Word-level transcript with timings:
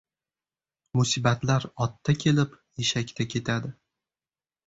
•Musibatlar 0.99 1.67
otda 1.85 2.15
kelib, 2.23 2.57
eshakda 2.85 3.27
ketadi. 3.35 3.71